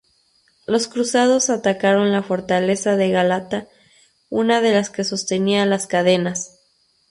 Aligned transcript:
Los 0.65 0.87
cruzados 0.87 1.51
atacaron 1.51 2.11
la 2.11 2.23
fortaleza 2.23 2.95
de 2.97 3.11
Gálata-una 3.11 4.59
de 4.59 4.71
las 4.73 4.89
que 4.89 5.03
sostenía 5.03 5.63
las 5.67 5.85
cadenas-. 5.85 6.57